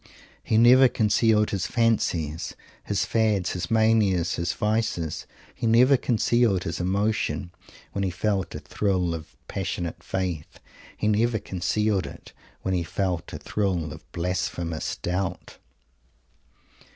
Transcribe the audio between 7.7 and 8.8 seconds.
when he felt a